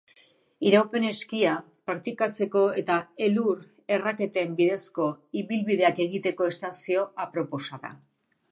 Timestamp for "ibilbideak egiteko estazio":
5.43-7.05